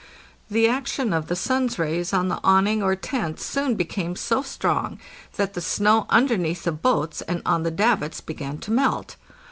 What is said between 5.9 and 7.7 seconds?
underneath the boats and on the